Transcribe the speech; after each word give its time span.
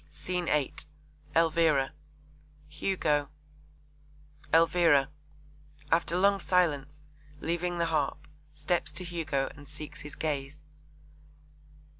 SCENE 0.09 0.47
VIII. 0.47 0.73
ELVIRA. 1.35 1.91
HUGO. 2.69 3.29
ELVIRA 4.51 5.09
(after 5.91 6.17
long 6.17 6.39
silence, 6.39 7.03
leaving 7.39 7.77
the 7.77 7.85
harp, 7.85 8.27
steps 8.51 8.91
to 8.93 9.03
Hugo, 9.03 9.51
and 9.55 9.67
seeks 9.67 10.01
his 10.01 10.15
gaze). 10.15 10.65